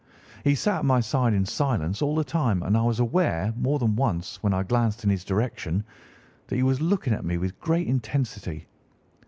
He 0.43 0.55
sat 0.55 0.79
at 0.79 0.85
my 0.85 0.99
side 0.99 1.31
in 1.31 1.45
silence 1.45 2.01
all 2.01 2.15
the 2.15 2.23
time, 2.23 2.63
and 2.63 2.75
I 2.75 2.81
was 2.81 2.99
aware, 2.99 3.53
more 3.55 3.77
than 3.77 3.95
once 3.95 4.41
when 4.41 4.51
I 4.51 4.63
glanced 4.63 5.03
in 5.03 5.11
his 5.11 5.23
direction, 5.23 5.83
that 6.47 6.55
he 6.55 6.63
was 6.63 6.81
looking 6.81 7.13
at 7.13 7.23
me 7.23 7.37
with 7.37 7.59
great 7.61 7.85
intensity. 7.87 8.65